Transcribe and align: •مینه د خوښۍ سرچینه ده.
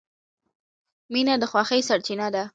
•مینه 1.13 1.33
د 1.41 1.43
خوښۍ 1.51 1.81
سرچینه 1.89 2.27
ده. 2.35 2.43